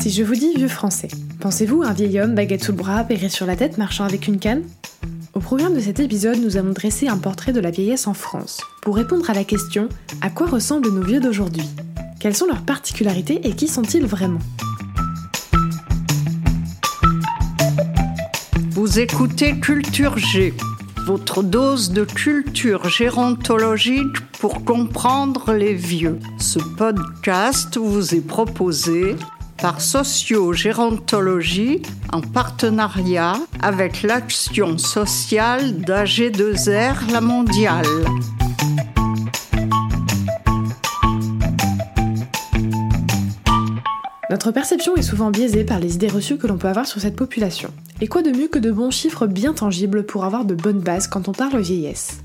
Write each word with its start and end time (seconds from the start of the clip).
Si 0.00 0.08
je 0.08 0.24
vous 0.24 0.34
dis 0.34 0.54
vieux 0.56 0.66
français, 0.66 1.08
pensez-vous 1.40 1.82
à 1.82 1.88
un 1.88 1.92
vieil 1.92 2.18
homme, 2.20 2.34
baguette 2.34 2.64
sous 2.64 2.72
le 2.72 2.78
bras, 2.78 3.02
béret 3.02 3.28
sur 3.28 3.44
la 3.44 3.54
tête, 3.54 3.76
marchant 3.76 4.04
avec 4.04 4.28
une 4.28 4.38
canne? 4.38 4.62
Au 5.34 5.40
programme 5.40 5.74
de 5.74 5.80
cet 5.80 6.00
épisode, 6.00 6.38
nous 6.42 6.56
allons 6.56 6.72
dresser 6.72 7.08
un 7.08 7.18
portrait 7.18 7.52
de 7.52 7.60
la 7.60 7.70
vieillesse 7.70 8.06
en 8.06 8.14
France, 8.14 8.62
pour 8.80 8.96
répondre 8.96 9.28
à 9.28 9.34
la 9.34 9.44
question 9.44 9.90
à 10.22 10.30
quoi 10.30 10.46
ressemblent 10.46 10.88
nos 10.88 11.02
vieux 11.02 11.20
d'aujourd'hui? 11.20 11.68
Quelles 12.18 12.34
sont 12.34 12.46
leurs 12.46 12.62
particularités 12.62 13.46
et 13.46 13.52
qui 13.52 13.68
sont-ils 13.68 14.06
vraiment? 14.06 14.38
Vous 18.70 19.00
écoutez 19.00 19.60
Culture 19.60 20.16
G, 20.16 20.54
votre 21.04 21.42
dose 21.42 21.90
de 21.90 22.04
culture 22.04 22.88
gérontologique 22.88 24.18
pour 24.38 24.64
comprendre 24.64 25.52
les 25.52 25.74
vieux. 25.74 26.18
Ce 26.38 26.58
podcast 26.58 27.76
vous 27.76 28.14
est 28.14 28.26
proposé 28.26 29.14
par 29.60 29.80
Sociogérontologie 29.80 31.82
en 32.12 32.20
partenariat 32.20 33.34
avec 33.60 34.02
l'action 34.02 34.78
sociale 34.78 35.80
d'AG2R 35.80 37.12
La 37.12 37.20
Mondiale. 37.20 37.86
Notre 44.30 44.52
perception 44.52 44.96
est 44.96 45.02
souvent 45.02 45.30
biaisée 45.30 45.64
par 45.64 45.80
les 45.80 45.96
idées 45.96 46.08
reçues 46.08 46.38
que 46.38 46.46
l'on 46.46 46.56
peut 46.56 46.68
avoir 46.68 46.86
sur 46.86 47.00
cette 47.00 47.16
population. 47.16 47.70
Et 48.00 48.06
quoi 48.06 48.22
de 48.22 48.30
mieux 48.30 48.48
que 48.48 48.58
de 48.58 48.70
bons 48.70 48.90
chiffres 48.90 49.26
bien 49.26 49.52
tangibles 49.52 50.06
pour 50.06 50.24
avoir 50.24 50.44
de 50.44 50.54
bonnes 50.54 50.80
bases 50.80 51.08
quand 51.08 51.28
on 51.28 51.32
parle 51.32 51.60
vieillesse? 51.60 52.22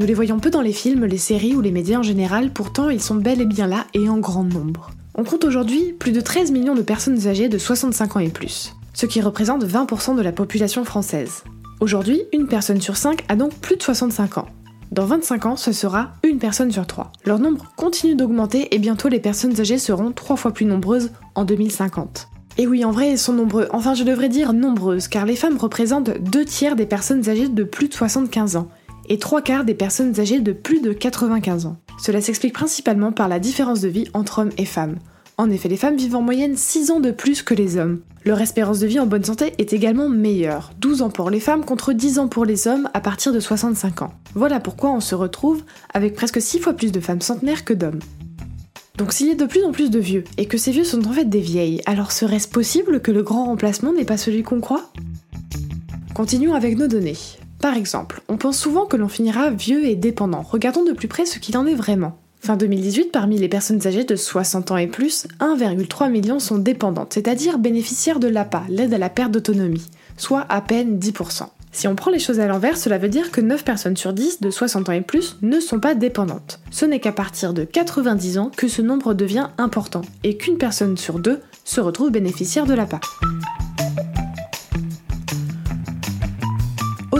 Nous 0.00 0.06
les 0.06 0.14
voyons 0.14 0.40
peu 0.40 0.50
dans 0.50 0.62
les 0.62 0.72
films, 0.72 1.04
les 1.04 1.18
séries 1.18 1.54
ou 1.54 1.60
les 1.60 1.70
médias 1.70 1.98
en 1.98 2.02
général, 2.02 2.52
pourtant 2.52 2.90
ils 2.90 3.02
sont 3.02 3.14
bel 3.14 3.40
et 3.40 3.46
bien 3.46 3.68
là 3.68 3.86
et 3.94 4.08
en 4.08 4.18
grand 4.18 4.44
nombre. 4.44 4.90
On 5.14 5.24
compte 5.24 5.44
aujourd'hui 5.44 5.92
plus 5.92 6.12
de 6.12 6.22
13 6.22 6.52
millions 6.52 6.74
de 6.74 6.80
personnes 6.80 7.26
âgées 7.26 7.50
de 7.50 7.58
65 7.58 8.16
ans 8.16 8.20
et 8.20 8.30
plus, 8.30 8.72
ce 8.94 9.04
qui 9.04 9.20
représente 9.20 9.62
20% 9.62 10.16
de 10.16 10.22
la 10.22 10.32
population 10.32 10.84
française. 10.84 11.44
Aujourd'hui, 11.80 12.22
une 12.32 12.46
personne 12.46 12.80
sur 12.80 12.96
5 12.96 13.24
a 13.28 13.36
donc 13.36 13.52
plus 13.56 13.76
de 13.76 13.82
65 13.82 14.38
ans. 14.38 14.46
Dans 14.90 15.04
25 15.04 15.46
ans, 15.46 15.56
ce 15.56 15.72
sera 15.72 16.12
une 16.24 16.38
personne 16.38 16.72
sur 16.72 16.86
3. 16.86 17.12
Leur 17.26 17.38
nombre 17.38 17.66
continue 17.76 18.14
d'augmenter 18.14 18.74
et 18.74 18.78
bientôt 18.78 19.08
les 19.08 19.20
personnes 19.20 19.60
âgées 19.60 19.76
seront 19.76 20.12
3 20.12 20.36
fois 20.36 20.52
plus 20.52 20.64
nombreuses 20.64 21.10
en 21.34 21.44
2050. 21.44 22.28
Et 22.56 22.66
oui, 22.66 22.82
en 22.82 22.90
vrai, 22.90 23.10
elles 23.10 23.18
sont 23.18 23.34
nombreux. 23.34 23.68
Enfin, 23.70 23.92
je 23.92 24.04
devrais 24.04 24.30
dire 24.30 24.54
nombreuses, 24.54 25.08
car 25.08 25.26
les 25.26 25.36
femmes 25.36 25.58
représentent 25.58 26.18
2 26.18 26.44
tiers 26.46 26.76
des 26.76 26.86
personnes 26.86 27.28
âgées 27.28 27.48
de 27.48 27.64
plus 27.64 27.88
de 27.88 27.94
75 27.94 28.56
ans 28.56 28.68
et 29.10 29.18
3 29.18 29.42
quarts 29.42 29.64
des 29.64 29.74
personnes 29.74 30.18
âgées 30.20 30.40
de 30.40 30.52
plus 30.52 30.80
de 30.80 30.94
95 30.94 31.66
ans. 31.66 31.76
Cela 31.98 32.20
s'explique 32.20 32.54
principalement 32.54 33.12
par 33.12 33.28
la 33.28 33.38
différence 33.38 33.80
de 33.80 33.88
vie 33.88 34.08
entre 34.14 34.40
hommes 34.40 34.52
et 34.58 34.64
femmes. 34.64 34.98
En 35.38 35.50
effet, 35.50 35.68
les 35.68 35.76
femmes 35.76 35.96
vivent 35.96 36.16
en 36.16 36.22
moyenne 36.22 36.56
6 36.56 36.90
ans 36.90 37.00
de 37.00 37.10
plus 37.10 37.42
que 37.42 37.54
les 37.54 37.76
hommes. 37.76 38.00
Leur 38.24 38.40
espérance 38.40 38.80
de 38.80 38.86
vie 38.86 39.00
en 39.00 39.06
bonne 39.06 39.24
santé 39.24 39.54
est 39.58 39.72
également 39.72 40.08
meilleure, 40.08 40.72
12 40.78 41.02
ans 41.02 41.10
pour 41.10 41.30
les 41.30 41.40
femmes 41.40 41.64
contre 41.64 41.92
10 41.92 42.18
ans 42.18 42.28
pour 42.28 42.44
les 42.44 42.68
hommes 42.68 42.88
à 42.94 43.00
partir 43.00 43.32
de 43.32 43.40
65 43.40 44.02
ans. 44.02 44.12
Voilà 44.34 44.60
pourquoi 44.60 44.92
on 44.92 45.00
se 45.00 45.14
retrouve 45.14 45.64
avec 45.94 46.14
presque 46.14 46.40
6 46.40 46.60
fois 46.60 46.74
plus 46.74 46.92
de 46.92 47.00
femmes 47.00 47.20
centenaires 47.20 47.64
que 47.64 47.74
d'hommes. 47.74 48.00
Donc 48.98 49.12
s'il 49.12 49.28
y 49.28 49.32
a 49.32 49.34
de 49.34 49.46
plus 49.46 49.64
en 49.64 49.72
plus 49.72 49.90
de 49.90 49.98
vieux, 49.98 50.24
et 50.36 50.46
que 50.46 50.58
ces 50.58 50.70
vieux 50.70 50.84
sont 50.84 51.04
en 51.08 51.12
fait 51.12 51.24
des 51.24 51.40
vieilles, 51.40 51.80
alors 51.86 52.12
serait-ce 52.12 52.46
possible 52.46 53.00
que 53.00 53.10
le 53.10 53.22
grand 53.22 53.46
remplacement 53.46 53.92
n'est 53.92 54.04
pas 54.04 54.18
celui 54.18 54.42
qu'on 54.42 54.60
croit? 54.60 54.92
Continuons 56.14 56.54
avec 56.54 56.76
nos 56.76 56.88
données. 56.88 57.16
Par 57.62 57.76
exemple, 57.76 58.22
on 58.28 58.38
pense 58.38 58.58
souvent 58.58 58.86
que 58.86 58.96
l'on 58.96 59.06
finira 59.06 59.50
vieux 59.50 59.86
et 59.86 59.94
dépendant. 59.94 60.42
Regardons 60.42 60.82
de 60.84 60.90
plus 60.90 61.06
près 61.06 61.24
ce 61.24 61.38
qu'il 61.38 61.56
en 61.56 61.64
est 61.64 61.76
vraiment. 61.76 62.18
Fin 62.40 62.56
2018, 62.56 63.12
parmi 63.12 63.38
les 63.38 63.48
personnes 63.48 63.86
âgées 63.86 64.02
de 64.02 64.16
60 64.16 64.72
ans 64.72 64.76
et 64.76 64.88
plus, 64.88 65.28
1,3 65.38 66.10
million 66.10 66.40
sont 66.40 66.58
dépendantes, 66.58 67.12
c'est-à-dire 67.14 67.60
bénéficiaires 67.60 68.18
de 68.18 68.26
l'APA, 68.26 68.64
l'aide 68.68 68.92
à 68.92 68.98
la 68.98 69.08
perte 69.08 69.30
d'autonomie, 69.30 69.86
soit 70.16 70.44
à 70.48 70.60
peine 70.60 70.98
10%. 70.98 71.44
Si 71.70 71.86
on 71.86 71.94
prend 71.94 72.10
les 72.10 72.18
choses 72.18 72.40
à 72.40 72.48
l'envers, 72.48 72.76
cela 72.76 72.98
veut 72.98 73.08
dire 73.08 73.30
que 73.30 73.40
9 73.40 73.62
personnes 73.62 73.96
sur 73.96 74.12
10 74.12 74.40
de 74.40 74.50
60 74.50 74.88
ans 74.88 74.92
et 74.92 75.00
plus 75.00 75.36
ne 75.42 75.60
sont 75.60 75.78
pas 75.78 75.94
dépendantes. 75.94 76.58
Ce 76.72 76.84
n'est 76.84 76.98
qu'à 76.98 77.12
partir 77.12 77.54
de 77.54 77.62
90 77.62 78.38
ans 78.38 78.50
que 78.56 78.66
ce 78.66 78.82
nombre 78.82 79.14
devient 79.14 79.50
important 79.56 80.02
et 80.24 80.36
qu'une 80.36 80.58
personne 80.58 80.96
sur 80.96 81.20
deux 81.20 81.38
se 81.64 81.80
retrouve 81.80 82.10
bénéficiaire 82.10 82.66
de 82.66 82.74
l'APA. 82.74 82.98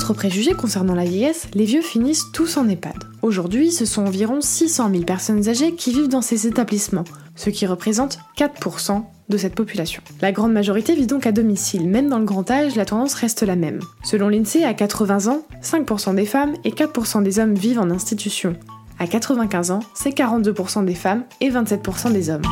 Autre 0.00 0.14
préjugé 0.14 0.54
concernant 0.54 0.94
la 0.94 1.04
vieillesse, 1.04 1.46
les 1.52 1.66
vieux 1.66 1.82
finissent 1.82 2.32
tous 2.32 2.56
en 2.56 2.66
EHPAD. 2.66 2.96
Aujourd'hui, 3.20 3.70
ce 3.70 3.84
sont 3.84 4.06
environ 4.06 4.40
600 4.40 4.88
000 4.90 5.04
personnes 5.04 5.46
âgées 5.46 5.74
qui 5.74 5.92
vivent 5.92 6.08
dans 6.08 6.22
ces 6.22 6.46
établissements, 6.46 7.04
ce 7.36 7.50
qui 7.50 7.66
représente 7.66 8.18
4% 8.38 9.02
de 9.28 9.36
cette 9.36 9.54
population. 9.54 10.02
La 10.22 10.32
grande 10.32 10.54
majorité 10.54 10.94
vit 10.94 11.06
donc 11.06 11.26
à 11.26 11.32
domicile, 11.32 11.86
même 11.86 12.08
dans 12.08 12.18
le 12.18 12.24
grand 12.24 12.50
âge, 12.50 12.76
la 12.76 12.86
tendance 12.86 13.12
reste 13.12 13.42
la 13.42 13.56
même. 13.56 13.80
Selon 14.02 14.30
l'INSEE, 14.30 14.64
à 14.64 14.72
80 14.72 15.30
ans, 15.30 15.42
5% 15.62 16.14
des 16.14 16.24
femmes 16.24 16.54
et 16.64 16.70
4% 16.70 17.22
des 17.22 17.38
hommes 17.38 17.54
vivent 17.54 17.78
en 17.78 17.90
institution. 17.90 18.56
À 18.98 19.06
95 19.06 19.70
ans, 19.70 19.80
c'est 19.92 20.16
42% 20.16 20.86
des 20.86 20.94
femmes 20.94 21.24
et 21.42 21.50
27% 21.50 22.10
des 22.14 22.30
hommes. 22.30 22.46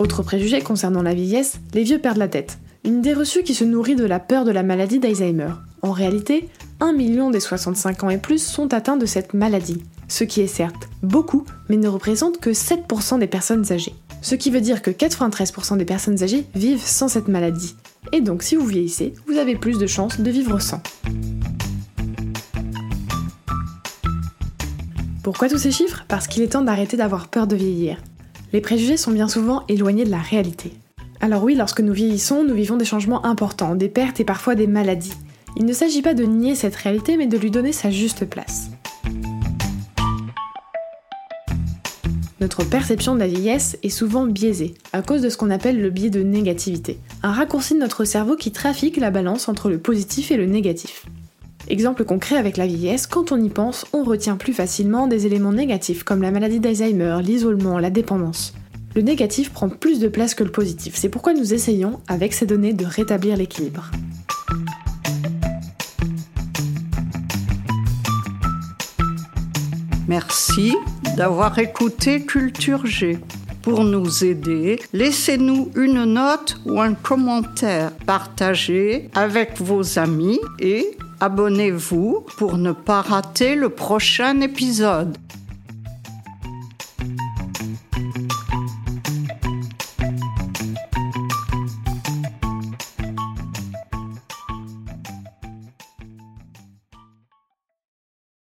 Autre 0.00 0.24
préjugé 0.24 0.60
concernant 0.62 1.02
la 1.02 1.14
vieillesse, 1.14 1.60
les 1.74 1.84
vieux 1.84 2.00
perdent 2.00 2.16
la 2.16 2.26
tête. 2.26 2.58
Une 2.86 2.98
idée 2.98 3.14
qui 3.44 3.54
se 3.54 3.64
nourrit 3.64 3.96
de 3.96 4.04
la 4.04 4.20
peur 4.20 4.44
de 4.44 4.50
la 4.50 4.62
maladie 4.62 4.98
d'Alzheimer. 4.98 5.54
En 5.80 5.92
réalité, 5.92 6.50
1 6.80 6.92
million 6.92 7.30
des 7.30 7.40
65 7.40 8.04
ans 8.04 8.10
et 8.10 8.18
plus 8.18 8.44
sont 8.44 8.74
atteints 8.74 8.98
de 8.98 9.06
cette 9.06 9.32
maladie, 9.32 9.82
ce 10.06 10.24
qui 10.24 10.42
est 10.42 10.46
certes 10.46 10.90
beaucoup, 11.02 11.46
mais 11.70 11.78
ne 11.78 11.88
représente 11.88 12.40
que 12.40 12.50
7% 12.50 13.18
des 13.18 13.26
personnes 13.26 13.72
âgées. 13.72 13.94
Ce 14.20 14.34
qui 14.34 14.50
veut 14.50 14.60
dire 14.60 14.82
que 14.82 14.90
93% 14.90 15.78
des 15.78 15.86
personnes 15.86 16.22
âgées 16.22 16.44
vivent 16.54 16.84
sans 16.84 17.08
cette 17.08 17.28
maladie. 17.28 17.74
Et 18.12 18.20
donc 18.20 18.42
si 18.42 18.54
vous 18.54 18.66
vieillissez, 18.66 19.14
vous 19.26 19.38
avez 19.38 19.56
plus 19.56 19.78
de 19.78 19.86
chances 19.86 20.20
de 20.20 20.30
vivre 20.30 20.60
sans. 20.60 20.82
Pourquoi 25.22 25.48
tous 25.48 25.56
ces 25.56 25.70
chiffres? 25.70 26.04
Parce 26.06 26.26
qu'il 26.26 26.42
est 26.42 26.48
temps 26.48 26.60
d'arrêter 26.60 26.98
d'avoir 26.98 27.28
peur 27.28 27.46
de 27.46 27.56
vieillir. 27.56 27.96
Les 28.52 28.60
préjugés 28.60 28.98
sont 28.98 29.10
bien 29.10 29.28
souvent 29.28 29.64
éloignés 29.68 30.04
de 30.04 30.10
la 30.10 30.18
réalité. 30.18 30.74
Alors 31.24 31.42
oui, 31.42 31.54
lorsque 31.54 31.80
nous 31.80 31.94
vieillissons, 31.94 32.44
nous 32.44 32.52
vivons 32.52 32.76
des 32.76 32.84
changements 32.84 33.24
importants, 33.24 33.76
des 33.76 33.88
pertes 33.88 34.20
et 34.20 34.26
parfois 34.26 34.54
des 34.54 34.66
maladies. 34.66 35.14
Il 35.56 35.64
ne 35.64 35.72
s'agit 35.72 36.02
pas 36.02 36.12
de 36.12 36.24
nier 36.24 36.54
cette 36.54 36.76
réalité, 36.76 37.16
mais 37.16 37.26
de 37.26 37.38
lui 37.38 37.50
donner 37.50 37.72
sa 37.72 37.90
juste 37.90 38.26
place. 38.26 38.68
Notre 42.42 42.62
perception 42.64 43.14
de 43.14 43.20
la 43.20 43.26
vieillesse 43.26 43.78
est 43.82 43.88
souvent 43.88 44.26
biaisée, 44.26 44.74
à 44.92 45.00
cause 45.00 45.22
de 45.22 45.30
ce 45.30 45.38
qu'on 45.38 45.48
appelle 45.48 45.80
le 45.80 45.88
biais 45.88 46.10
de 46.10 46.22
négativité, 46.22 46.98
un 47.22 47.32
raccourci 47.32 47.72
de 47.72 47.78
notre 47.78 48.04
cerveau 48.04 48.36
qui 48.36 48.52
trafique 48.52 48.98
la 48.98 49.10
balance 49.10 49.48
entre 49.48 49.70
le 49.70 49.78
positif 49.78 50.30
et 50.30 50.36
le 50.36 50.44
négatif. 50.44 51.06
Exemple 51.68 52.04
concret 52.04 52.36
avec 52.36 52.58
la 52.58 52.66
vieillesse, 52.66 53.06
quand 53.06 53.32
on 53.32 53.42
y 53.42 53.48
pense, 53.48 53.86
on 53.94 54.04
retient 54.04 54.36
plus 54.36 54.52
facilement 54.52 55.06
des 55.06 55.24
éléments 55.24 55.54
négatifs 55.54 56.02
comme 56.02 56.20
la 56.20 56.30
maladie 56.30 56.60
d'Alzheimer, 56.60 57.20
l'isolement, 57.22 57.78
la 57.78 57.88
dépendance. 57.88 58.52
Le 58.94 59.02
négatif 59.02 59.50
prend 59.50 59.68
plus 59.68 59.98
de 59.98 60.06
place 60.06 60.36
que 60.36 60.44
le 60.44 60.52
positif, 60.52 60.94
c'est 60.94 61.08
pourquoi 61.08 61.34
nous 61.34 61.52
essayons, 61.52 61.98
avec 62.06 62.32
ces 62.32 62.46
données, 62.46 62.72
de 62.72 62.86
rétablir 62.86 63.36
l'équilibre. 63.36 63.90
Merci 70.06 70.76
d'avoir 71.16 71.58
écouté 71.58 72.24
Culture 72.24 72.86
G. 72.86 73.18
Pour 73.62 73.82
nous 73.82 74.24
aider, 74.24 74.78
laissez-nous 74.92 75.72
une 75.74 76.04
note 76.04 76.60
ou 76.64 76.80
un 76.80 76.94
commentaire. 76.94 77.90
Partagez 78.06 79.10
avec 79.14 79.60
vos 79.60 79.98
amis 79.98 80.38
et 80.60 80.96
abonnez-vous 81.18 82.26
pour 82.36 82.58
ne 82.58 82.70
pas 82.70 83.00
rater 83.00 83.56
le 83.56 83.70
prochain 83.70 84.40
épisode. 84.40 85.16